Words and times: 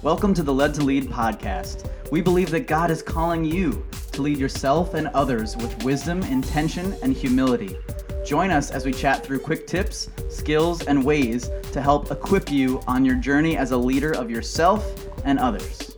Welcome 0.00 0.32
to 0.34 0.44
the 0.44 0.54
Led 0.54 0.74
to 0.74 0.84
Lead 0.84 1.06
podcast. 1.06 1.90
We 2.12 2.20
believe 2.20 2.50
that 2.50 2.68
God 2.68 2.88
is 2.88 3.02
calling 3.02 3.44
you 3.44 3.84
to 4.12 4.22
lead 4.22 4.38
yourself 4.38 4.94
and 4.94 5.08
others 5.08 5.56
with 5.56 5.82
wisdom, 5.82 6.22
intention, 6.22 6.94
and 7.02 7.12
humility. 7.12 7.76
Join 8.24 8.52
us 8.52 8.70
as 8.70 8.86
we 8.86 8.92
chat 8.92 9.26
through 9.26 9.40
quick 9.40 9.66
tips, 9.66 10.08
skills, 10.30 10.86
and 10.86 11.04
ways 11.04 11.50
to 11.72 11.82
help 11.82 12.12
equip 12.12 12.48
you 12.48 12.80
on 12.86 13.04
your 13.04 13.16
journey 13.16 13.56
as 13.56 13.72
a 13.72 13.76
leader 13.76 14.12
of 14.12 14.30
yourself 14.30 14.88
and 15.24 15.40
others. 15.40 15.96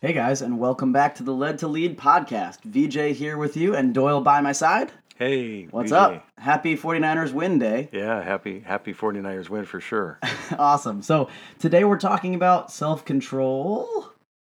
Hey 0.00 0.12
guys, 0.12 0.42
and 0.42 0.58
welcome 0.58 0.92
back 0.92 1.14
to 1.14 1.22
the 1.22 1.32
Led 1.32 1.60
to 1.60 1.68
Lead 1.68 1.96
podcast. 1.96 2.62
VJ 2.64 3.16
here 3.16 3.38
with 3.38 3.56
you 3.56 3.76
and 3.76 3.94
Doyle 3.94 4.20
by 4.20 4.40
my 4.40 4.50
side. 4.50 4.90
Hey, 5.18 5.64
What's 5.64 5.90
VJ. 5.90 5.94
up? 5.94 6.28
Happy 6.38 6.76
49ers 6.76 7.32
win 7.32 7.58
day. 7.58 7.88
Yeah, 7.90 8.22
happy 8.22 8.60
happy 8.60 8.94
49ers 8.94 9.48
win 9.48 9.64
for 9.64 9.80
sure. 9.80 10.20
awesome. 10.58 11.02
So 11.02 11.28
today 11.58 11.82
we're 11.82 11.98
talking 11.98 12.36
about 12.36 12.70
self 12.70 13.04
control 13.04 14.12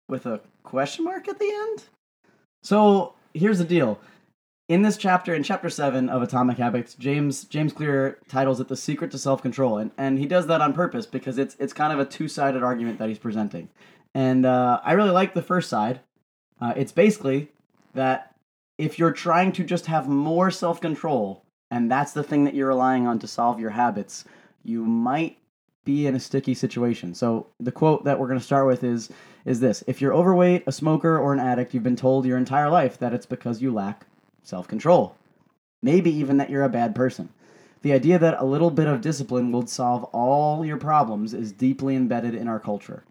with 0.09 0.25
a 0.25 0.41
question 0.63 1.05
mark 1.05 1.29
at 1.29 1.39
the 1.39 1.49
end. 1.49 1.85
So 2.61 3.13
here's 3.33 3.59
the 3.59 3.63
deal. 3.63 4.01
In 4.67 4.81
this 4.81 4.97
chapter, 4.97 5.33
in 5.33 5.43
chapter 5.43 5.69
seven 5.69 6.09
of 6.09 6.21
Atomic 6.21 6.57
Habits, 6.57 6.93
James 6.93 7.45
James 7.45 7.71
Clear 7.71 8.19
titles 8.27 8.59
it 8.59 8.67
"The 8.67 8.75
Secret 8.75 9.11
to 9.11 9.17
Self 9.17 9.41
Control," 9.41 9.77
and 9.77 9.91
and 9.97 10.19
he 10.19 10.25
does 10.25 10.47
that 10.47 10.59
on 10.59 10.73
purpose 10.73 11.05
because 11.05 11.37
it's 11.37 11.55
it's 11.57 11.71
kind 11.71 11.93
of 11.93 11.99
a 11.99 12.05
two 12.05 12.27
sided 12.27 12.63
argument 12.63 12.99
that 12.99 13.07
he's 13.07 13.17
presenting, 13.17 13.69
and 14.13 14.45
uh, 14.45 14.81
I 14.83 14.91
really 14.91 15.11
like 15.11 15.33
the 15.33 15.41
first 15.41 15.69
side. 15.69 16.01
Uh, 16.59 16.73
it's 16.75 16.91
basically 16.91 17.47
that 17.93 18.28
if 18.79 18.97
you're 18.97 19.11
trying 19.11 19.51
to 19.51 19.63
just 19.63 19.87
have 19.87 20.07
more 20.07 20.49
self 20.49 20.79
control, 20.79 21.43
and 21.69 21.91
that's 21.91 22.13
the 22.13 22.23
thing 22.23 22.45
that 22.45 22.55
you're 22.55 22.69
relying 22.69 23.05
on 23.05 23.19
to 23.19 23.27
solve 23.27 23.59
your 23.59 23.71
habits, 23.71 24.23
you 24.63 24.85
might 24.85 25.37
be 25.83 26.07
in 26.07 26.15
a 26.15 26.19
sticky 26.19 26.53
situation. 26.53 27.13
So 27.13 27.47
the 27.59 27.73
quote 27.73 28.05
that 28.05 28.19
we're 28.19 28.27
going 28.27 28.39
to 28.39 28.45
start 28.45 28.65
with 28.65 28.83
is 28.83 29.09
is 29.43 29.59
this: 29.59 29.83
If 29.85 30.01
you're 30.01 30.13
overweight, 30.13 30.63
a 30.65 30.71
smoker, 30.71 31.19
or 31.19 31.33
an 31.33 31.39
addict, 31.39 31.73
you've 31.73 31.83
been 31.83 31.97
told 31.97 32.25
your 32.25 32.37
entire 32.37 32.69
life 32.69 32.97
that 32.99 33.13
it's 33.13 33.25
because 33.25 33.61
you 33.61 33.73
lack 33.73 34.05
self-control. 34.43 35.15
Maybe 35.83 36.11
even 36.15 36.37
that 36.37 36.49
you're 36.49 36.63
a 36.63 36.69
bad 36.69 36.95
person. 36.95 37.29
The 37.81 37.93
idea 37.93 38.17
that 38.17 38.41
a 38.41 38.45
little 38.45 38.71
bit 38.71 38.87
of 38.87 39.01
discipline 39.01 39.51
will 39.51 39.67
solve 39.67 40.05
all 40.05 40.65
your 40.65 40.77
problems 40.77 41.33
is 41.33 41.51
deeply 41.51 41.95
embedded 41.95 42.33
in 42.33 42.47
our 42.47 42.59
culture. 42.59 43.03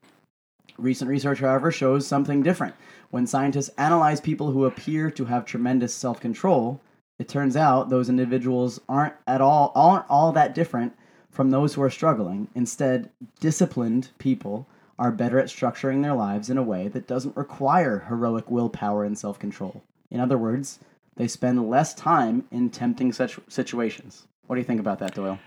Recent 0.79 1.11
research, 1.11 1.41
however, 1.41 1.71
shows 1.71 2.07
something 2.07 2.43
different. 2.43 2.75
When 3.11 3.27
scientists 3.27 3.71
analyze 3.77 4.21
people 4.21 4.53
who 4.53 4.65
appear 4.65 5.11
to 5.11 5.25
have 5.25 5.45
tremendous 5.45 5.95
self 5.95 6.21
control, 6.21 6.81
it 7.19 7.29
turns 7.29 7.57
out 7.57 7.91
those 7.91 8.09
individuals 8.09 8.81
aren't 8.89 9.15
at 9.27 9.41
all 9.41 9.73
aren't 9.75 10.09
all 10.09 10.33
that 10.33 10.55
different 10.55 10.95
from 11.31 11.51
those 11.51 11.75
who 11.75 11.83
are 11.83 11.91
struggling. 11.91 12.49
Instead, 12.55 13.11
disciplined 13.41 14.11
people 14.19 14.67
are 14.99 15.13
better 15.13 15.39
at 15.39 15.47
structuring 15.47 16.03
their 16.03 16.15
lives 16.15 16.51
in 16.51 16.59
a 16.59 16.63
way 16.63 16.89
that 16.89 17.07
doesn't 17.07 17.37
require 17.37 18.07
heroic 18.09 18.51
willpower 18.51 19.05
and 19.05 19.19
self 19.19 19.39
control. 19.39 19.83
In 20.11 20.21
other 20.21 20.39
words, 20.39 20.79
they 21.17 21.29
spend 21.29 21.69
less 21.69 21.95
time 21.95 22.45
in 22.51 22.71
tempting 22.71 23.13
such 23.13 23.39
situations. 23.49 24.27
What 24.47 24.57
do 24.57 24.61
you 24.61 24.67
think 24.67 24.81
about 24.81 24.99
that, 25.01 25.15
Doyle? 25.15 25.39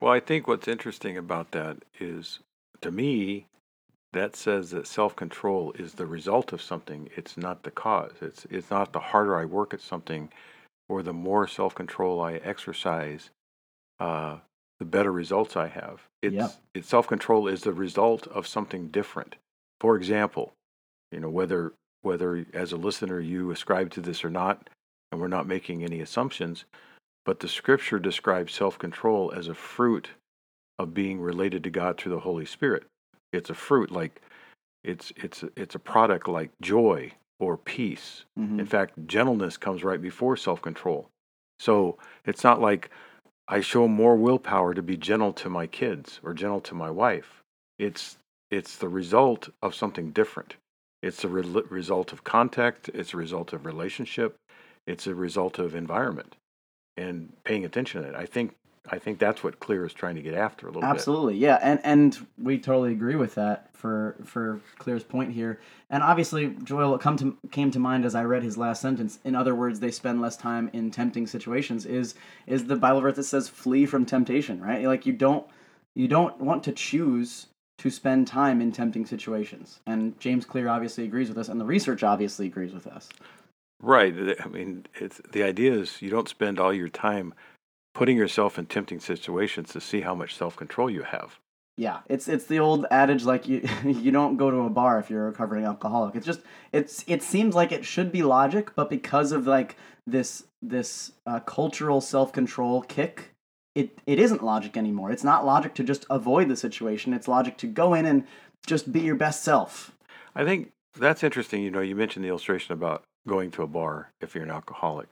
Well, 0.00 0.12
I 0.12 0.20
think 0.20 0.46
what's 0.46 0.68
interesting 0.68 1.16
about 1.16 1.52
that 1.52 1.78
is, 1.98 2.40
to 2.82 2.90
me, 2.90 3.46
that 4.14 4.34
says 4.36 4.70
that 4.70 4.86
self-control 4.86 5.72
is 5.78 5.94
the 5.94 6.06
result 6.06 6.52
of 6.52 6.62
something. 6.62 7.10
It's 7.16 7.36
not 7.36 7.62
the 7.64 7.70
cause. 7.70 8.14
It's 8.22 8.46
it's 8.50 8.70
not 8.70 8.92
the 8.92 9.00
harder 9.00 9.36
I 9.36 9.44
work 9.44 9.74
at 9.74 9.80
something, 9.80 10.30
or 10.88 11.02
the 11.02 11.12
more 11.12 11.46
self-control 11.46 12.20
I 12.22 12.34
exercise, 12.34 13.30
uh, 14.00 14.38
the 14.80 14.86
better 14.86 15.12
results 15.12 15.56
I 15.56 15.68
have. 15.68 16.08
It's 16.22 16.34
Yeah. 16.34 16.48
it's 16.74 16.88
self-control 16.88 17.48
is 17.48 17.62
the 17.62 17.72
result 17.74 18.26
of 18.28 18.46
something 18.46 18.88
different. 18.88 19.36
For 19.80 19.96
example, 19.96 20.54
you 21.12 21.20
know 21.20 21.30
whether 21.30 21.74
whether 22.02 22.46
as 22.54 22.72
a 22.72 22.76
listener 22.76 23.20
you 23.20 23.50
ascribe 23.50 23.90
to 23.92 24.00
this 24.00 24.24
or 24.24 24.30
not, 24.30 24.68
and 25.12 25.20
we're 25.20 25.28
not 25.28 25.46
making 25.46 25.84
any 25.84 26.00
assumptions, 26.00 26.64
but 27.24 27.40
the 27.40 27.48
scripture 27.48 27.98
describes 27.98 28.54
self 28.54 28.78
control 28.78 29.32
as 29.32 29.48
a 29.48 29.54
fruit 29.54 30.10
of 30.78 30.94
being 30.94 31.20
related 31.20 31.62
to 31.64 31.70
God 31.70 31.96
through 31.98 32.12
the 32.12 32.20
Holy 32.20 32.44
Spirit. 32.46 32.84
It's 33.34 33.50
a 33.50 33.54
fruit 33.54 33.90
like 33.90 34.20
it's 34.84 35.12
it's 35.16 35.44
it's 35.56 35.74
a 35.74 35.78
product 35.78 36.28
like 36.28 36.50
joy 36.60 37.12
or 37.40 37.56
peace. 37.56 38.24
Mhm. 38.38 38.60
In 38.60 38.66
fact, 38.66 39.06
gentleness 39.06 39.56
comes 39.56 39.84
right 39.84 40.00
before 40.00 40.36
self 40.36 40.62
control. 40.62 41.08
So 41.58 41.98
it's 42.24 42.44
not 42.44 42.60
like 42.60 42.90
I 43.48 43.60
show 43.60 43.88
more 43.88 44.16
willpower 44.16 44.74
to 44.74 44.82
be 44.82 44.96
gentle 44.96 45.32
to 45.34 45.50
my 45.50 45.66
kids 45.66 46.20
or 46.22 46.34
gentle 46.34 46.60
to 46.62 46.74
my 46.74 46.90
wife. 46.90 47.42
It's 47.78 48.16
it's 48.50 48.76
the 48.76 48.88
result 48.88 49.48
of 49.62 49.74
something 49.74 50.10
different. 50.12 50.56
It's 51.02 51.24
a 51.24 51.28
re- 51.28 51.62
result 51.68 52.12
of 52.12 52.24
contact. 52.24 52.88
It's 52.90 53.12
a 53.14 53.16
result 53.18 53.52
of 53.52 53.66
relationship. 53.66 54.36
It's 54.86 55.06
a 55.06 55.14
result 55.14 55.58
of 55.58 55.74
environment 55.74 56.36
and 56.96 57.32
paying 57.44 57.64
attention 57.64 58.02
to 58.02 58.08
it. 58.08 58.14
I 58.14 58.26
think 58.26 58.54
I 58.90 58.98
think 58.98 59.18
that's 59.18 59.42
what 59.42 59.60
Clear 59.60 59.86
is 59.86 59.94
trying 59.94 60.14
to 60.16 60.22
get 60.22 60.34
after 60.34 60.66
a 60.66 60.68
little 60.68 60.82
bit. 60.82 60.90
Absolutely, 60.90 61.36
yeah, 61.36 61.58
and 61.62 61.80
and 61.84 62.26
we 62.36 62.58
totally 62.58 62.92
agree 62.92 63.16
with 63.16 63.34
that 63.36 63.74
for 63.74 64.16
for 64.24 64.60
Clear's 64.78 65.02
point 65.02 65.32
here. 65.32 65.58
And 65.88 66.02
obviously, 66.02 66.54
Joel, 66.64 66.98
come 66.98 67.16
to 67.16 67.36
came 67.50 67.70
to 67.70 67.78
mind 67.78 68.04
as 68.04 68.14
I 68.14 68.24
read 68.24 68.42
his 68.42 68.58
last 68.58 68.82
sentence. 68.82 69.20
In 69.24 69.34
other 69.34 69.54
words, 69.54 69.80
they 69.80 69.90
spend 69.90 70.20
less 70.20 70.36
time 70.36 70.68
in 70.74 70.90
tempting 70.90 71.26
situations. 71.26 71.86
Is 71.86 72.14
is 72.46 72.66
the 72.66 72.76
Bible 72.76 73.00
verse 73.00 73.16
that 73.16 73.24
says 73.24 73.48
flee 73.48 73.86
from 73.86 74.04
temptation? 74.04 74.60
Right, 74.60 74.84
like 74.84 75.06
you 75.06 75.14
don't 75.14 75.46
you 75.94 76.06
don't 76.06 76.38
want 76.38 76.62
to 76.64 76.72
choose 76.72 77.46
to 77.78 77.90
spend 77.90 78.26
time 78.26 78.60
in 78.60 78.70
tempting 78.70 79.06
situations. 79.06 79.80
And 79.86 80.18
James 80.20 80.44
Clear 80.44 80.68
obviously 80.68 81.04
agrees 81.04 81.28
with 81.28 81.38
us, 81.38 81.48
and 81.48 81.58
the 81.58 81.64
research 81.64 82.02
obviously 82.02 82.46
agrees 82.46 82.74
with 82.74 82.86
us. 82.86 83.08
Right. 83.80 84.14
I 84.42 84.48
mean, 84.48 84.86
it's 84.94 85.20
the 85.30 85.42
idea 85.42 85.72
is 85.72 86.00
you 86.00 86.10
don't 86.10 86.28
spend 86.28 86.58
all 86.58 86.72
your 86.72 86.88
time 86.88 87.34
putting 87.94 88.16
yourself 88.16 88.58
in 88.58 88.66
tempting 88.66 89.00
situations 89.00 89.70
to 89.70 89.80
see 89.80 90.02
how 90.02 90.14
much 90.14 90.36
self-control 90.36 90.90
you 90.90 91.02
have. 91.02 91.38
Yeah, 91.76 92.00
it's 92.08 92.28
it's 92.28 92.46
the 92.46 92.60
old 92.60 92.86
adage 92.90 93.24
like 93.24 93.48
you 93.48 93.68
you 93.84 94.12
don't 94.12 94.36
go 94.36 94.50
to 94.50 94.58
a 94.58 94.70
bar 94.70 94.98
if 94.98 95.10
you're 95.10 95.24
a 95.24 95.30
recovering 95.30 95.64
alcoholic. 95.64 96.14
It's 96.14 96.26
just 96.26 96.40
it's 96.72 97.04
it 97.08 97.22
seems 97.22 97.54
like 97.54 97.72
it 97.72 97.84
should 97.84 98.12
be 98.12 98.22
logic, 98.22 98.74
but 98.76 98.88
because 98.90 99.32
of 99.32 99.46
like 99.46 99.76
this 100.06 100.44
this 100.62 101.12
uh, 101.26 101.40
cultural 101.40 102.00
self 102.00 102.32
control 102.32 102.82
kick, 102.82 103.32
it 103.74 103.98
it 104.06 104.20
isn't 104.20 104.44
logic 104.44 104.76
anymore. 104.76 105.10
It's 105.10 105.24
not 105.24 105.44
logic 105.44 105.74
to 105.74 105.84
just 105.84 106.06
avoid 106.10 106.48
the 106.48 106.56
situation. 106.56 107.12
It's 107.12 107.26
logic 107.26 107.56
to 107.58 107.66
go 107.66 107.94
in 107.94 108.06
and 108.06 108.24
just 108.66 108.92
be 108.92 109.00
your 109.00 109.16
best 109.16 109.42
self. 109.42 109.92
I 110.34 110.44
think 110.44 110.70
that's 110.96 111.24
interesting. 111.24 111.62
You 111.62 111.72
know, 111.72 111.80
you 111.80 111.96
mentioned 111.96 112.24
the 112.24 112.28
illustration 112.28 112.72
about 112.72 113.02
going 113.26 113.50
to 113.52 113.62
a 113.62 113.66
bar 113.66 114.12
if 114.20 114.34
you're 114.34 114.44
an 114.44 114.50
alcoholic. 114.50 115.08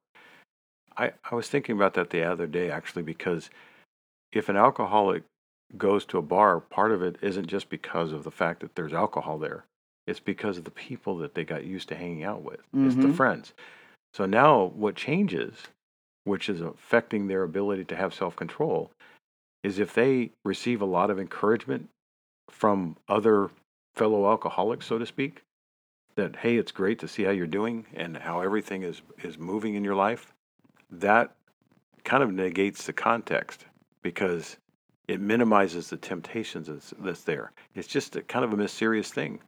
I, 0.97 1.13
I 1.31 1.35
was 1.35 1.49
thinking 1.49 1.77
about 1.77 1.95
that 1.95 2.11
the 2.11 2.23
other 2.23 2.47
day 2.47 2.71
actually 2.71 3.03
because 3.03 3.51
if 4.33 4.49
an 4.49 4.57
alcoholic 4.57 5.25
goes 5.77 6.05
to 6.07 6.19
a 6.19 6.23
bar, 6.23 6.61
part 6.61 6.93
of 6.93 7.03
it 7.03 7.17
isn't 7.23 7.47
just 7.47 7.69
because 7.69 8.13
of 8.13 8.25
the 8.25 8.31
fact 8.31 8.61
that 8.61 8.75
there's 8.75 8.93
alcohol 8.93 9.39
there. 9.39 9.65
It's 10.07 10.21
because 10.21 10.59
of 10.59 10.65
the 10.65 10.71
people 10.71 11.17
that 11.19 11.35
they 11.35 11.45
got 11.45 11.65
used 11.65 11.89
to 11.89 11.95
hanging 11.95 12.25
out 12.25 12.43
with. 12.43 12.61
It's 12.75 12.97
the 12.97 13.09
Mhm. 13.09 13.15
friends. 13.15 13.55
So 14.15 14.27
now 14.27 14.65
what 14.65 14.97
changes, 14.97 15.69
which 16.25 16.49
is 16.49 16.61
affecting 16.61 17.27
their 17.27 17.43
ability 17.43 17.85
to 17.87 17.97
have 17.97 18.13
self 18.13 18.37
control, 18.37 18.91
is 19.63 19.79
if 19.79 19.95
they 19.95 20.33
receive 20.45 20.83
a 20.83 20.87
lot 20.87 21.11
of 21.11 21.19
encouragement 21.19 21.89
from 22.51 22.97
other 23.09 23.51
fellow 23.95 24.27
alcoholics, 24.29 24.87
so 24.87 24.99
to 24.99 25.07
speak, 25.07 25.43
that 26.17 26.37
hey, 26.37 26.57
it's 26.57 26.73
great 26.73 26.99
to 26.99 27.09
see 27.09 27.23
how 27.25 27.31
you're 27.31 27.47
doing 27.47 27.87
and 27.95 28.19
how 28.19 28.41
everything 28.41 28.83
is 28.83 29.03
is 29.23 29.39
moving 29.39 29.75
in 29.75 29.85
your 29.85 29.95
life, 29.95 30.32
that 30.93 31.33
kind 32.05 32.23
of 32.23 32.33
negates 32.33 32.87
the 32.87 32.93
context 32.93 33.65
because 34.03 34.57
it 35.09 35.21
minimizes 35.21 35.91
the 35.91 35.97
temptations 35.97 36.69
that's, 36.69 36.95
that's 36.99 37.25
there. 37.25 37.53
It's 37.75 37.89
just 37.89 38.17
a, 38.17 38.23
kind 38.23 38.45
of 38.45 38.53
a 38.53 38.57
mysterious 38.57 39.11
thing. 39.11 39.41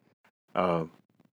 Uh, 0.55 0.85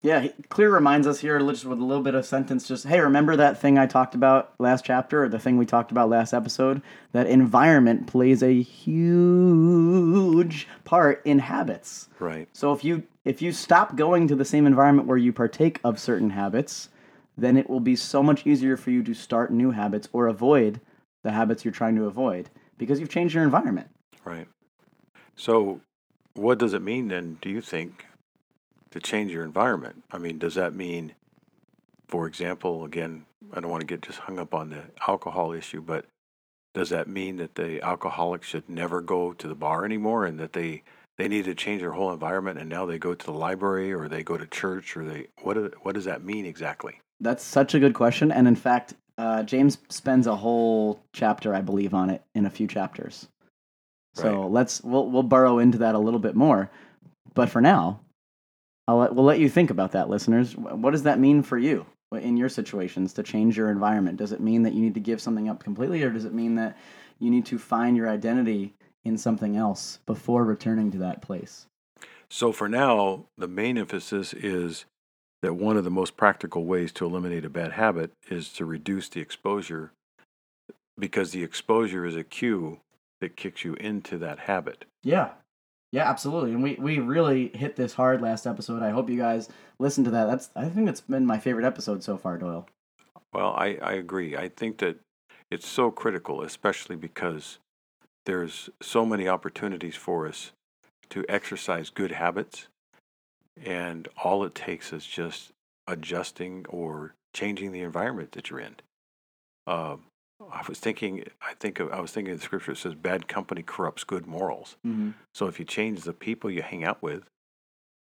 Yeah, 0.02 0.28
Clear 0.48 0.72
reminds 0.72 1.06
us 1.06 1.20
here 1.20 1.38
just 1.40 1.64
with 1.64 1.78
a 1.78 1.84
little 1.84 2.02
bit 2.02 2.14
of 2.14 2.24
sentence 2.24 2.68
just 2.68 2.86
hey, 2.86 3.00
remember 3.00 3.36
that 3.36 3.60
thing 3.60 3.78
I 3.78 3.86
talked 3.86 4.14
about 4.14 4.54
last 4.58 4.84
chapter 4.84 5.24
or 5.24 5.28
the 5.28 5.38
thing 5.38 5.58
we 5.58 5.66
talked 5.66 5.90
about 5.90 6.08
last 6.08 6.32
episode? 6.32 6.82
That 7.12 7.26
environment 7.26 8.06
plays 8.06 8.42
a 8.42 8.62
huge 8.62 10.68
part 10.84 11.20
in 11.24 11.40
habits. 11.40 12.08
right. 12.18 12.48
So 12.52 12.72
if 12.72 12.84
you 12.84 13.04
if 13.24 13.42
you 13.42 13.52
stop 13.52 13.96
going 13.96 14.28
to 14.28 14.36
the 14.36 14.44
same 14.44 14.66
environment 14.66 15.08
where 15.08 15.18
you 15.18 15.32
partake 15.32 15.80
of 15.84 15.98
certain 15.98 16.30
habits, 16.30 16.88
then 17.38 17.56
it 17.56 17.70
will 17.70 17.80
be 17.80 17.94
so 17.94 18.22
much 18.22 18.44
easier 18.46 18.76
for 18.76 18.90
you 18.90 19.02
to 19.04 19.14
start 19.14 19.52
new 19.52 19.70
habits 19.70 20.08
or 20.12 20.26
avoid 20.26 20.80
the 21.22 21.30
habits 21.30 21.64
you're 21.64 21.72
trying 21.72 21.94
to 21.94 22.06
avoid 22.06 22.50
because 22.76 22.98
you've 22.98 23.08
changed 23.08 23.34
your 23.34 23.44
environment. 23.44 23.88
Right. 24.24 24.48
So, 25.36 25.80
what 26.34 26.58
does 26.58 26.74
it 26.74 26.82
mean 26.82 27.08
then, 27.08 27.38
do 27.40 27.48
you 27.48 27.60
think, 27.60 28.06
to 28.90 29.00
change 29.00 29.30
your 29.30 29.44
environment? 29.44 30.02
I 30.10 30.18
mean, 30.18 30.38
does 30.38 30.56
that 30.56 30.74
mean, 30.74 31.14
for 32.08 32.26
example, 32.26 32.84
again, 32.84 33.24
I 33.52 33.60
don't 33.60 33.70
want 33.70 33.82
to 33.82 33.86
get 33.86 34.02
just 34.02 34.18
hung 34.18 34.38
up 34.38 34.52
on 34.52 34.70
the 34.70 34.82
alcohol 35.06 35.52
issue, 35.52 35.80
but 35.80 36.06
does 36.74 36.90
that 36.90 37.08
mean 37.08 37.36
that 37.36 37.54
the 37.54 37.80
alcoholic 37.82 38.42
should 38.42 38.68
never 38.68 39.00
go 39.00 39.32
to 39.32 39.48
the 39.48 39.54
bar 39.54 39.84
anymore 39.84 40.24
and 40.26 40.38
that 40.40 40.52
they 40.52 40.82
they 41.16 41.26
need 41.26 41.44
to 41.46 41.54
change 41.54 41.80
their 41.80 41.92
whole 41.92 42.12
environment 42.12 42.60
and 42.60 42.68
now 42.68 42.86
they 42.86 42.98
go 42.98 43.12
to 43.12 43.26
the 43.26 43.32
library 43.32 43.92
or 43.92 44.06
they 44.08 44.22
go 44.22 44.36
to 44.36 44.46
church 44.46 44.96
or 44.96 45.04
they 45.04 45.26
what 45.42 45.56
what 45.84 45.94
does 45.94 46.04
that 46.04 46.22
mean 46.22 46.44
exactly? 46.46 47.00
That's 47.20 47.42
such 47.42 47.74
a 47.74 47.80
good 47.80 47.94
question, 47.94 48.30
and 48.30 48.46
in 48.46 48.56
fact, 48.56 48.94
uh, 49.16 49.42
James 49.42 49.78
spends 49.88 50.26
a 50.26 50.36
whole 50.36 51.00
chapter, 51.12 51.54
I 51.54 51.60
believe, 51.60 51.92
on 51.92 52.10
it 52.10 52.22
in 52.34 52.46
a 52.46 52.50
few 52.50 52.68
chapters. 52.68 53.28
So 54.14 54.42
Right. 54.42 54.50
let's 54.50 54.82
we'll 54.82 55.10
we'll 55.10 55.22
burrow 55.22 55.58
into 55.58 55.78
that 55.78 55.94
a 55.94 55.98
little 55.98 56.20
bit 56.20 56.36
more, 56.36 56.70
but 57.34 57.48
for 57.48 57.60
now, 57.60 58.00
I'll 58.86 58.98
let, 58.98 59.14
we'll 59.14 59.24
let 59.24 59.38
you 59.38 59.48
think 59.48 59.70
about 59.70 59.92
that, 59.92 60.08
listeners. 60.08 60.56
What 60.56 60.92
does 60.92 61.02
that 61.02 61.18
mean 61.18 61.42
for 61.42 61.58
you 61.58 61.86
in 62.12 62.36
your 62.36 62.48
situations 62.48 63.12
to 63.14 63.22
change 63.22 63.56
your 63.56 63.70
environment? 63.70 64.16
Does 64.16 64.32
it 64.32 64.40
mean 64.40 64.62
that 64.62 64.72
you 64.72 64.80
need 64.80 64.94
to 64.94 65.00
give 65.00 65.20
something 65.20 65.48
up 65.48 65.62
completely, 65.62 66.02
or 66.02 66.10
does 66.10 66.24
it 66.24 66.32
mean 66.32 66.54
that 66.54 66.76
you 67.18 67.30
need 67.30 67.44
to 67.46 67.58
find 67.58 67.96
your 67.96 68.08
identity 68.08 68.74
in 69.04 69.18
something 69.18 69.56
else 69.56 69.98
before 70.06 70.44
returning 70.44 70.90
to 70.92 70.98
that 70.98 71.20
place? 71.20 71.66
So 72.30 72.52
for 72.52 72.68
now, 72.68 73.26
the 73.36 73.48
main 73.48 73.76
emphasis 73.78 74.32
is 74.32 74.84
that 75.42 75.54
one 75.54 75.76
of 75.76 75.84
the 75.84 75.90
most 75.90 76.16
practical 76.16 76.64
ways 76.64 76.92
to 76.92 77.04
eliminate 77.04 77.44
a 77.44 77.50
bad 77.50 77.72
habit 77.72 78.12
is 78.28 78.48
to 78.54 78.64
reduce 78.64 79.08
the 79.08 79.20
exposure 79.20 79.92
because 80.98 81.30
the 81.30 81.44
exposure 81.44 82.04
is 82.04 82.16
a 82.16 82.24
cue 82.24 82.80
that 83.20 83.36
kicks 83.36 83.64
you 83.64 83.74
into 83.74 84.18
that 84.18 84.40
habit. 84.40 84.84
Yeah. 85.02 85.30
Yeah, 85.90 86.08
absolutely. 86.08 86.52
And 86.52 86.62
we, 86.62 86.76
we 86.78 86.98
really 86.98 87.48
hit 87.48 87.76
this 87.76 87.94
hard 87.94 88.20
last 88.20 88.46
episode. 88.46 88.82
I 88.82 88.90
hope 88.90 89.08
you 89.08 89.16
guys 89.16 89.48
listened 89.78 90.04
to 90.06 90.10
that. 90.10 90.26
That's 90.26 90.50
I 90.54 90.68
think 90.68 90.88
it's 90.88 91.00
been 91.00 91.24
my 91.24 91.38
favorite 91.38 91.64
episode 91.64 92.02
so 92.02 92.16
far, 92.18 92.36
Doyle. 92.36 92.68
Well, 93.32 93.54
I, 93.56 93.78
I 93.82 93.92
agree. 93.92 94.36
I 94.36 94.48
think 94.48 94.78
that 94.78 94.98
it's 95.50 95.66
so 95.66 95.90
critical, 95.90 96.42
especially 96.42 96.96
because 96.96 97.58
there's 98.26 98.68
so 98.82 99.06
many 99.06 99.28
opportunities 99.28 99.96
for 99.96 100.26
us 100.26 100.52
to 101.10 101.24
exercise 101.28 101.88
good 101.88 102.12
habits. 102.12 102.68
And 103.64 104.08
all 104.22 104.44
it 104.44 104.54
takes 104.54 104.92
is 104.92 105.04
just 105.06 105.52
adjusting 105.86 106.66
or 106.68 107.14
changing 107.34 107.72
the 107.72 107.80
environment 107.80 108.32
that 108.32 108.50
you're 108.50 108.60
in. 108.60 108.76
Um, 109.66 110.04
I 110.52 110.62
was 110.68 110.78
thinking, 110.78 111.24
I 111.42 111.54
think 111.54 111.80
of, 111.80 111.90
I 111.90 112.00
was 112.00 112.12
thinking 112.12 112.32
of 112.32 112.38
the 112.38 112.44
scripture. 112.44 112.72
It 112.72 112.78
says, 112.78 112.94
"Bad 112.94 113.26
company 113.26 113.62
corrupts 113.62 114.04
good 114.04 114.26
morals." 114.26 114.76
Mm-hmm. 114.86 115.10
So 115.34 115.46
if 115.46 115.58
you 115.58 115.64
change 115.64 116.02
the 116.02 116.12
people 116.12 116.50
you 116.50 116.62
hang 116.62 116.84
out 116.84 117.02
with, 117.02 117.24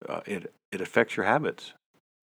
uh, 0.09 0.21
it 0.27 0.53
it 0.71 0.81
affects 0.81 1.17
your 1.17 1.27
habits 1.27 1.75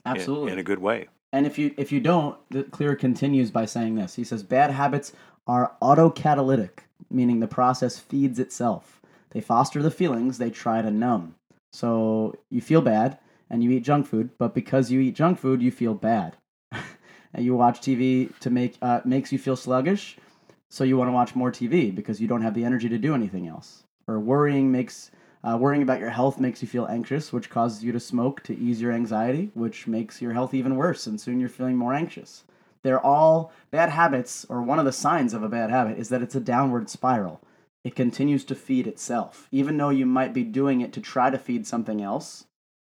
in- 0.06 0.12
Absolutely. 0.13 0.53
in 0.53 0.59
a 0.59 0.63
good 0.63 0.80
way. 0.80 1.07
And 1.33 1.45
if 1.45 1.59
you 1.59 1.73
if 1.77 1.91
you 1.91 2.00
don't, 2.00 2.38
the 2.50 2.63
Clear 2.63 2.95
continues 2.95 3.51
by 3.51 3.65
saying 3.65 3.95
this. 3.95 4.15
He 4.15 4.23
says 4.23 4.44
bad 4.44 4.71
habits 4.71 5.12
are 5.45 5.73
autocatalytic, 5.81 6.80
meaning 7.09 7.39
the 7.39 7.47
process 7.47 8.00
feeds 8.00 8.39
itself. 8.39 9.01
They 9.31 9.41
foster 9.41 9.83
the 9.83 9.91
feelings 9.91 10.38
they 10.38 10.50
try 10.50 10.81
to 10.81 10.89
numb. 10.89 11.35
So 11.72 12.36
you 12.50 12.62
feel 12.62 12.81
bad 12.81 13.19
and 13.50 13.64
you 13.64 13.72
eat 13.72 13.84
junk 13.84 14.08
food, 14.08 14.31
but 14.38 14.54
because 14.54 14.92
you 14.92 15.00
eat 15.00 15.16
junk 15.16 15.40
food, 15.40 15.62
you 15.62 15.72
feel 15.72 15.94
bad. 15.94 16.38
and 16.72 17.46
you 17.46 17.56
watch 17.56 17.81
TV 17.81 18.38
to 18.40 18.50
make 18.50 18.78
uh, 18.81 19.02
makes 19.06 19.31
you 19.31 19.40
feel 19.40 19.56
sluggish, 19.56 20.18
so 20.69 20.84
you 20.84 20.98
want 20.98 21.08
to 21.08 21.14
watch 21.14 21.36
more 21.36 21.52
TV 21.52 21.94
because 21.94 22.19
you 22.19 22.28
don't 22.28 22.42
have 22.42 22.54
the 22.54 22.66
energy 22.66 22.90
to 22.90 22.98
do 22.98 23.16
anything 23.16 23.48
else. 23.48 23.84
Or 24.08 24.19
worrying 24.19 24.72
makes 24.72 25.12
uh, 25.44 25.58
worrying 25.58 25.84
about 25.84 26.00
your 26.00 26.10
health 26.10 26.40
makes 26.40 26.62
you 26.62 26.68
feel 26.68 26.88
anxious, 26.88 27.31
which 27.31 27.50
causes 27.50 27.84
you 27.84 27.92
to 27.92 28.00
smoke 28.00 28.44
to 28.44 28.58
ease 28.58 28.81
your 28.81 28.92
anxiety, 28.92 29.52
which 29.54 29.88
makes 29.88 30.22
your 30.22 30.34
health 30.34 30.54
even 30.54 30.75
worse, 30.75 31.08
and 31.08 31.22
soon 31.22 31.40
you're 31.40 31.48
feeling 31.48 31.78
more 31.78 31.94
anxious. 31.94 32.44
They're 32.84 33.06
all 33.06 33.52
bad 33.72 33.90
habits, 33.90 34.46
or 34.50 34.62
one 34.62 34.80
of 34.80 34.86
the 34.86 34.92
signs 34.92 35.34
of 35.34 35.44
a 35.44 35.50
bad 35.50 35.69
habit 35.69 35.98
is 35.98 36.10
that 36.10 36.22
it's 36.22 36.36
a 36.36 36.40
downward 36.40 36.90
spiral. 36.90 37.42
It 37.83 37.95
continues 37.95 38.44
to 38.45 38.56
feed 38.56 38.88
itself, 38.88 39.47
even 39.51 39.77
though 39.77 39.89
you 39.89 40.06
might 40.06 40.33
be 40.33 40.44
doing 40.44 40.81
it 40.81 40.91
to 40.94 41.01
try 41.01 41.29
to 41.29 41.38
feed 41.38 41.65
something 41.65 42.01
else, 42.01 42.45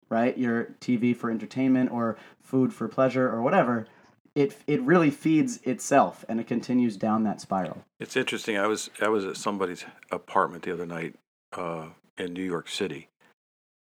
right? 0.08 0.36
Your 0.36 0.74
TV 0.80 1.14
for 1.14 1.30
entertainment 1.30 1.92
or 1.92 2.16
food 2.42 2.72
for 2.72 2.88
pleasure 2.88 3.28
or 3.28 3.42
whatever. 3.42 3.86
It, 4.34 4.56
it 4.66 4.80
really 4.82 5.10
feeds 5.10 5.58
itself 5.64 6.24
and 6.28 6.40
it 6.40 6.46
continues 6.46 6.96
down 6.96 7.24
that 7.24 7.40
spiral. 7.40 7.84
It's 7.98 8.16
interesting. 8.16 8.56
I 8.56 8.66
was 8.66 8.90
I 9.00 9.08
was 9.08 9.24
at 9.24 9.36
somebody's 9.36 9.84
apartment 10.10 10.64
the 10.64 10.72
other 10.72 10.86
night 10.86 11.14
uh, 11.52 11.86
in 12.16 12.32
New 12.32 12.44
York 12.44 12.68
City, 12.68 13.08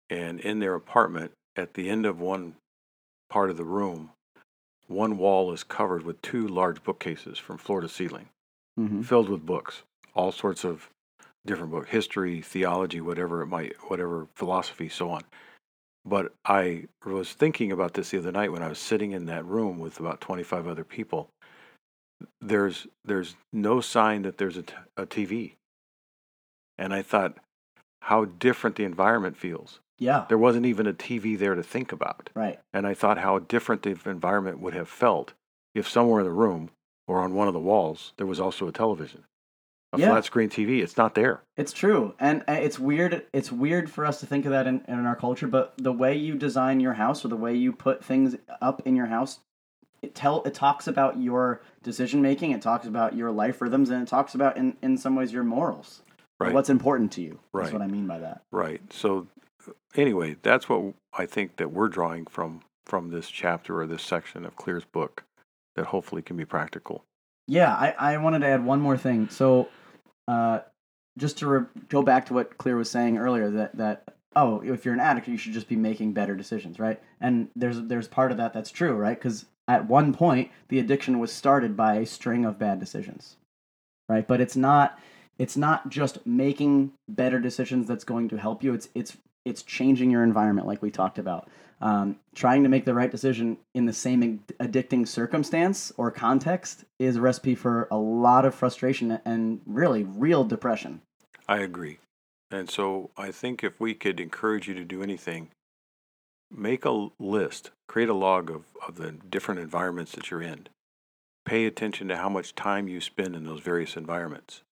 and 0.08 0.40
in 0.40 0.60
their 0.60 0.74
apartment, 0.74 1.32
at 1.56 1.74
the 1.74 1.88
end 1.88 2.06
of 2.06 2.20
one 2.20 2.54
part 3.28 3.50
of 3.50 3.56
the 3.56 3.64
room, 3.64 4.10
one 4.86 5.18
wall 5.18 5.52
is 5.52 5.64
covered 5.64 6.04
with 6.04 6.22
two 6.22 6.46
large 6.46 6.82
bookcases 6.84 7.38
from 7.38 7.58
floor 7.58 7.80
to 7.80 7.88
ceiling, 7.88 8.28
hmm 8.76 9.02
filled 9.02 9.28
with 9.28 9.44
books, 9.44 9.82
all 10.16 10.32
sorts 10.32 10.64
of 10.64 10.88
different 11.44 11.70
books, 11.70 11.90
history, 11.90 12.40
theology, 12.40 13.00
whatever 13.00 13.42
it 13.42 13.46
might, 13.46 13.74
whatever 13.88 14.26
philosophy, 14.34 14.88
so 14.88 15.10
on. 15.10 15.22
But 16.04 16.32
I 16.44 16.86
was 17.04 17.32
thinking 17.32 17.70
about 17.70 17.94
this 17.94 18.10
the 18.10 18.18
other 18.18 18.32
night 18.32 18.50
when 18.52 18.62
I 18.62 18.68
was 18.68 18.78
sitting 18.78 19.12
in 19.12 19.26
that 19.26 19.44
room 19.44 19.78
with 19.78 20.00
about 20.00 20.20
25 20.20 20.66
other 20.66 20.84
people. 20.84 21.28
There's 22.40 22.86
there's 23.04 23.36
no 23.52 23.80
sign 23.80 24.22
that 24.22 24.38
there's 24.38 24.56
a, 24.56 24.62
t- 24.62 24.74
a 24.96 25.06
TV. 25.06 25.52
And 26.78 26.94
I 26.94 27.02
thought 27.02 27.36
how 28.02 28.24
different 28.24 28.76
the 28.76 28.84
environment 28.84 29.36
feels. 29.36 29.80
Yeah, 29.98 30.26
There 30.28 30.36
wasn't 30.38 30.66
even 30.66 30.86
a 30.86 30.92
TV 30.92 31.38
there 31.38 31.54
to 31.54 31.62
think 31.62 31.90
about. 31.90 32.28
right. 32.34 32.58
And 32.72 32.86
I 32.86 32.92
thought 32.94 33.18
how 33.18 33.38
different 33.38 33.82
the 33.82 33.98
environment 34.04 34.60
would 34.60 34.74
have 34.74 34.88
felt 34.88 35.32
if 35.74 35.88
somewhere 35.88 36.20
in 36.20 36.26
the 36.26 36.32
room 36.32 36.70
or 37.08 37.20
on 37.20 37.32
one 37.34 37.48
of 37.48 37.54
the 37.54 37.60
walls 37.60 38.12
there 38.18 38.26
was 38.26 38.38
also 38.38 38.68
a 38.68 38.72
television. 38.72 39.24
A 39.96 40.00
Yeah. 40.00 40.10
flat 40.10 40.24
screen 40.24 40.48
TV. 40.48 40.82
It's 40.82 40.96
not 40.96 41.14
there. 41.14 41.42
It's 41.56 41.72
true, 41.72 42.14
and 42.20 42.44
it's 42.48 42.78
weird. 42.78 43.24
It's 43.32 43.50
weird 43.50 43.90
for 43.90 44.04
us 44.04 44.20
to 44.20 44.26
think 44.26 44.44
of 44.44 44.52
that 44.52 44.66
in, 44.66 44.82
in 44.88 45.06
our 45.06 45.16
culture, 45.16 45.46
but 45.48 45.74
the 45.78 45.92
way 45.92 46.14
you 46.16 46.34
design 46.34 46.80
your 46.80 46.94
house 46.94 47.24
or 47.24 47.28
the 47.28 47.36
way 47.36 47.54
you 47.54 47.72
put 47.72 48.04
things 48.04 48.36
up 48.60 48.82
in 48.86 48.94
your 48.96 49.06
house, 49.06 49.40
it 50.02 50.14
tell 50.14 50.42
it 50.44 50.54
talks 50.54 50.86
about 50.86 51.18
your 51.18 51.60
decision 51.82 52.20
making. 52.22 52.50
It 52.52 52.62
talks 52.62 52.86
about 52.86 53.14
your 53.16 53.30
life 53.30 53.60
rhythms, 53.62 53.90
and 53.90 54.02
it 54.02 54.08
talks 54.08 54.34
about 54.34 54.56
in 54.56 54.76
in 54.82 54.96
some 54.98 55.16
ways 55.16 55.32
your 55.32 55.44
morals. 55.44 56.02
Right. 56.38 56.52
What's 56.52 56.68
important 56.68 57.12
to 57.12 57.22
you? 57.22 57.38
That's 57.54 57.66
Right. 57.66 57.72
what 57.72 57.82
I 57.82 57.86
mean 57.86 58.06
by 58.06 58.18
that. 58.18 58.42
Right. 58.52 58.82
So 58.92 59.26
anyway, 59.94 60.36
that's 60.42 60.68
what 60.68 60.92
I 61.14 61.24
think 61.26 61.56
that 61.56 61.72
we're 61.72 61.88
drawing 61.88 62.26
from 62.26 62.60
from 62.84 63.10
this 63.10 63.28
chapter 63.30 63.80
or 63.80 63.86
this 63.86 64.02
section 64.02 64.44
of 64.44 64.54
Clear's 64.56 64.84
book 64.84 65.24
that 65.74 65.86
hopefully 65.86 66.22
can 66.22 66.36
be 66.36 66.44
practical. 66.44 67.04
Yeah, 67.48 67.72
I, 67.74 67.94
I 68.14 68.16
wanted 68.18 68.40
to 68.40 68.46
add 68.46 68.64
one 68.64 68.80
more 68.80 68.96
thing. 68.96 69.28
So, 69.28 69.68
uh, 70.28 70.60
just 71.18 71.38
to 71.38 71.46
re- 71.46 71.66
go 71.88 72.02
back 72.02 72.26
to 72.26 72.34
what 72.34 72.58
Clear 72.58 72.76
was 72.76 72.90
saying 72.90 73.18
earlier, 73.18 73.50
that 73.50 73.76
that 73.76 74.14
oh, 74.34 74.60
if 74.60 74.84
you're 74.84 74.94
an 74.94 75.00
addict, 75.00 75.28
you 75.28 75.38
should 75.38 75.54
just 75.54 75.68
be 75.68 75.76
making 75.76 76.12
better 76.12 76.36
decisions, 76.36 76.78
right? 76.78 77.00
And 77.20 77.48
there's 77.56 77.80
there's 77.82 78.08
part 78.08 78.30
of 78.30 78.36
that 78.36 78.52
that's 78.52 78.70
true, 78.70 78.94
right? 78.94 79.18
Because 79.18 79.46
at 79.68 79.88
one 79.88 80.12
point, 80.12 80.50
the 80.68 80.78
addiction 80.78 81.18
was 81.18 81.32
started 81.32 81.76
by 81.76 81.96
a 81.96 82.06
string 82.06 82.44
of 82.44 82.58
bad 82.58 82.78
decisions, 82.78 83.36
right? 84.08 84.26
But 84.26 84.40
it's 84.40 84.56
not 84.56 84.98
it's 85.38 85.56
not 85.56 85.88
just 85.88 86.24
making 86.26 86.92
better 87.08 87.40
decisions 87.40 87.86
that's 87.86 88.04
going 88.04 88.28
to 88.28 88.36
help 88.36 88.62
you. 88.62 88.74
It's 88.74 88.88
it's 88.94 89.16
it's 89.44 89.62
changing 89.62 90.10
your 90.10 90.22
environment, 90.22 90.66
like 90.66 90.82
we 90.82 90.90
talked 90.90 91.18
about. 91.18 91.48
Um, 91.80 92.16
trying 92.34 92.62
to 92.62 92.70
make 92.70 92.86
the 92.86 92.94
right 92.94 93.10
decision 93.10 93.58
in 93.74 93.84
the 93.84 93.92
same 93.92 94.42
addicting 94.60 95.06
circumstance 95.06 95.92
or 95.98 96.10
context 96.10 96.84
is 96.98 97.16
a 97.16 97.20
recipe 97.20 97.54
for 97.54 97.86
a 97.90 97.96
lot 97.96 98.46
of 98.46 98.54
frustration 98.54 99.20
and 99.26 99.60
really 99.66 100.04
real 100.04 100.42
depression. 100.42 101.02
I 101.46 101.58
agree. 101.58 101.98
And 102.50 102.70
so 102.70 103.10
I 103.16 103.30
think 103.30 103.62
if 103.62 103.78
we 103.78 103.94
could 103.94 104.20
encourage 104.20 104.68
you 104.68 104.74
to 104.74 104.84
do 104.84 105.02
anything, 105.02 105.50
make 106.50 106.84
a 106.84 107.08
list, 107.18 107.70
create 107.88 108.08
a 108.08 108.14
log 108.14 108.50
of, 108.50 108.64
of 108.86 108.96
the 108.96 109.12
different 109.12 109.60
environments 109.60 110.12
that 110.12 110.30
you're 110.30 110.42
in. 110.42 110.68
Pay 111.44 111.66
attention 111.66 112.08
to 112.08 112.16
how 112.16 112.28
much 112.28 112.54
time 112.54 112.88
you 112.88 113.00
spend 113.00 113.36
in 113.36 113.44
those 113.44 113.60
various 113.60 113.96
environments. 113.96 114.62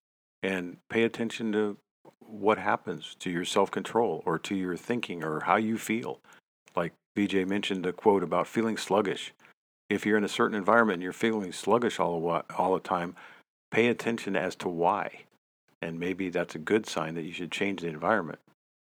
And 0.42 0.78
pay 0.88 1.02
attention 1.02 1.52
to 1.52 1.78
what 2.18 2.58
happens 2.58 3.16
to 3.20 3.30
your 3.30 3.44
self 3.44 3.70
control 3.70 4.22
or 4.26 4.38
to 4.40 4.54
your 4.54 4.76
thinking 4.76 5.22
or 5.22 5.40
how 5.40 5.56
you 5.56 5.78
feel. 5.78 6.20
Like 6.76 6.92
VJ 7.16 7.46
mentioned 7.46 7.84
the 7.84 7.92
quote 7.92 8.22
about 8.22 8.46
feeling 8.46 8.76
sluggish. 8.76 9.32
If 9.90 10.06
you're 10.06 10.18
in 10.18 10.24
a 10.24 10.28
certain 10.28 10.56
environment 10.56 10.96
and 10.96 11.02
you're 11.02 11.12
feeling 11.12 11.52
sluggish 11.52 12.00
all 12.00 12.20
the, 12.20 12.44
all 12.56 12.74
the 12.74 12.80
time, 12.80 13.14
pay 13.70 13.88
attention 13.88 14.34
as 14.34 14.56
to 14.56 14.68
why 14.68 15.24
and 15.84 16.00
maybe 16.00 16.30
that's 16.30 16.54
a 16.54 16.58
good 16.58 16.86
sign 16.86 17.14
that 17.14 17.22
you 17.22 17.32
should 17.32 17.52
change 17.52 17.82
the 17.82 17.88
environment, 17.88 18.38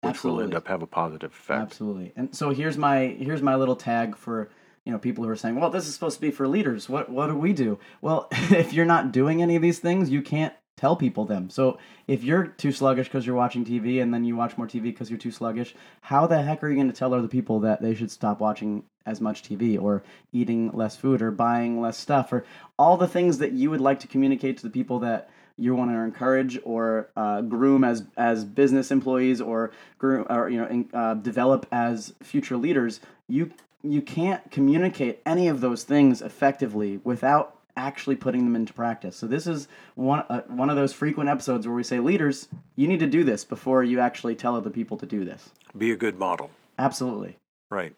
which 0.02 0.24
will 0.24 0.40
end 0.40 0.54
Absolutely. 0.54 0.56
up 0.56 0.68
have 0.68 0.82
a 0.84 0.88
positive 0.88 1.32
effect. 1.32 1.62
Absolutely. 1.62 2.14
And 2.16 2.36
so 2.36 2.52
here's 2.52 2.78
my 2.78 3.08
here's 3.20 3.42
my 3.42 3.56
little 3.56 3.76
tag 3.76 4.16
for 4.16 4.50
you 4.86 4.92
know 4.92 5.00
people 5.00 5.24
who 5.24 5.30
are 5.30 5.36
saying, 5.36 5.56
well, 5.56 5.72
this 5.72 5.88
is 5.88 5.94
supposed 5.94 6.16
to 6.18 6.22
be 6.22 6.32
for 6.32 6.48
leaders. 6.48 6.88
What 6.88 7.10
what 7.10 7.28
do 7.28 7.36
we 7.36 7.52
do? 7.52 7.80
Well, 8.02 8.28
if 8.32 8.74
you're 8.74 8.86
not 8.86 9.12
doing 9.12 9.42
any 9.42 9.56
of 9.56 9.62
these 9.62 9.80
things, 9.80 10.10
you 10.10 10.22
can't 10.22 10.54
tell 10.84 10.98
people 10.98 11.24
them. 11.24 11.50
So 11.50 11.78
if 12.10 12.26
you're 12.26 12.48
too 12.48 12.74
sluggish 12.74 13.08
because 13.08 13.26
you're 13.26 13.38
watching 13.38 13.64
TV 13.64 14.02
and 14.02 14.14
then 14.14 14.26
you 14.26 14.36
watch 14.36 14.58
more 14.58 14.68
TV 14.68 14.84
because 14.84 15.10
you're 15.10 15.18
too 15.18 15.32
sluggish, 15.32 15.74
how 16.02 16.28
the 16.28 16.42
heck 16.42 16.62
are 16.62 16.68
you 16.68 16.76
going 16.76 16.92
to 16.92 16.98
tell 16.98 17.14
other 17.14 17.30
people 17.30 17.62
that 17.62 17.82
they 17.82 17.96
should 17.96 18.12
stop 18.12 18.42
watching 18.42 18.84
as 19.06 19.22
much 19.22 19.44
TV 19.44 19.82
or 19.82 20.04
eating 20.34 20.74
less 20.74 20.98
food 20.98 21.22
or 21.22 21.32
buying 21.32 21.80
less 21.80 21.98
stuff 21.98 22.34
or 22.34 22.44
all 22.78 22.98
the 22.98 23.08
things 23.08 23.38
that 23.38 23.54
you 23.54 23.70
would 23.70 23.80
like 23.80 24.02
to 24.02 24.08
communicate 24.08 24.58
to 24.58 24.64
the 24.64 24.70
people 24.70 25.00
that 25.00 25.30
you 25.58 25.74
want 25.74 25.90
to 25.90 25.98
encourage 26.00 26.60
or 26.66 27.08
uh, 27.16 27.40
groom 27.40 27.86
as 27.86 28.04
as 28.18 28.44
business 28.44 28.92
employees 28.92 29.40
or 29.40 29.72
groom 30.00 30.26
or 30.30 30.50
you 30.50 30.58
know 30.58 30.86
uh, 30.94 31.14
develop 31.14 31.66
as 31.72 32.14
future 32.22 32.58
leaders, 32.58 33.00
you 33.30 33.52
you 33.84 34.02
can't 34.02 34.52
communicate 34.52 35.22
any 35.26 35.48
of 35.48 35.62
those 35.62 35.84
things 35.84 36.22
effectively 36.22 37.00
without 37.06 37.63
actually 37.76 38.16
putting 38.16 38.44
them 38.46 38.56
into 38.56 38.74
practice. 38.74 39.16
So 39.16 39.28
this 39.28 39.48
is 39.48 39.68
one 39.96 40.24
uh, 40.30 40.42
one 40.48 40.70
of 40.70 40.76
those 40.76 40.94
frequent 40.94 41.30
episodes 41.30 41.66
where 41.68 41.76
we 41.76 41.84
say 41.84 42.00
leaders, 42.00 42.48
you 42.76 42.88
need 42.88 43.00
to 43.00 43.08
do 43.08 43.24
this 43.24 43.44
before 43.44 43.84
you 43.84 44.00
actually 44.00 44.36
tell 44.36 44.56
other 44.56 44.70
people 44.70 44.98
to 44.98 45.06
do 45.06 45.26
this. 45.26 45.50
Be 45.78 45.92
a 45.92 45.96
good 45.96 46.18
model. 46.20 46.50
Absolutely. 46.78 47.38
Right. 47.72 47.96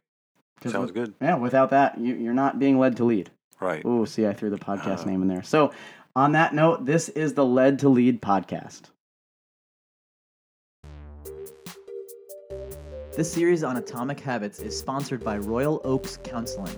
'Cause 0.61 0.71
Sounds 0.71 0.91
with- 0.91 0.95
good. 0.95 1.13
Yeah, 1.21 1.35
without 1.35 1.69
that, 1.71 1.97
you, 1.97 2.15
you're 2.15 2.33
not 2.33 2.59
being 2.59 2.79
led 2.79 2.95
to 2.97 3.03
lead. 3.03 3.29
Right. 3.59 3.81
Oh, 3.85 4.05
see, 4.05 4.25
I 4.25 4.33
threw 4.33 4.49
the 4.49 4.57
podcast 4.57 5.01
Uh. 5.01 5.05
name 5.09 5.21
in 5.21 5.27
there. 5.27 5.43
So, 5.43 5.71
on 6.15 6.31
that 6.31 6.53
note, 6.53 6.85
this 6.85 7.09
is 7.09 7.33
the 7.33 7.45
Led 7.45 7.79
to 7.79 7.89
Lead 7.89 8.21
podcast. 8.21 8.83
This 13.15 13.31
series 13.31 13.63
on 13.63 13.77
atomic 13.77 14.19
habits 14.19 14.59
is 14.59 14.77
sponsored 14.77 15.23
by 15.23 15.37
Royal 15.37 15.79
Oaks 15.85 16.17
Counseling. 16.23 16.75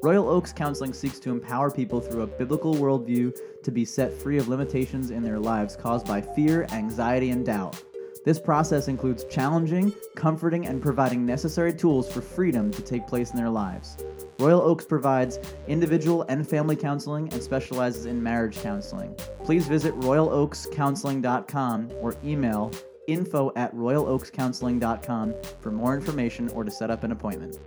Royal 0.00 0.28
Oaks 0.28 0.52
Counseling 0.52 0.92
seeks 0.92 1.18
to 1.20 1.30
empower 1.30 1.70
people 1.70 2.00
through 2.00 2.22
a 2.22 2.26
biblical 2.26 2.74
worldview 2.74 3.36
to 3.64 3.70
be 3.72 3.84
set 3.84 4.12
free 4.12 4.38
of 4.38 4.48
limitations 4.48 5.10
in 5.10 5.22
their 5.22 5.40
lives 5.40 5.74
caused 5.74 6.06
by 6.06 6.20
fear, 6.20 6.66
anxiety, 6.70 7.30
and 7.30 7.44
doubt. 7.44 7.82
This 8.24 8.38
process 8.38 8.86
includes 8.88 9.24
challenging, 9.24 9.92
comforting, 10.14 10.66
and 10.66 10.80
providing 10.80 11.26
necessary 11.26 11.72
tools 11.72 12.12
for 12.12 12.20
freedom 12.20 12.70
to 12.72 12.82
take 12.82 13.08
place 13.08 13.30
in 13.30 13.36
their 13.36 13.50
lives. 13.50 13.96
Royal 14.38 14.60
Oaks 14.60 14.84
provides 14.84 15.40
individual 15.66 16.24
and 16.28 16.48
family 16.48 16.76
counseling 16.76 17.32
and 17.32 17.42
specializes 17.42 18.06
in 18.06 18.22
marriage 18.22 18.60
counseling. 18.62 19.16
Please 19.42 19.66
visit 19.66 19.98
royaloakscounseling.com 20.00 21.90
or 22.00 22.14
email 22.24 22.70
info 23.08 23.50
at 23.56 23.74
royaloakscounseling.com 23.74 25.34
for 25.60 25.72
more 25.72 25.96
information 25.96 26.48
or 26.50 26.62
to 26.62 26.70
set 26.70 26.90
up 26.90 27.02
an 27.02 27.10
appointment. 27.10 27.58